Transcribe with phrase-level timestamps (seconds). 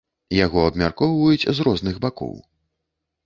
[0.45, 2.35] Яго абмяркоўваюць з розных бакоў.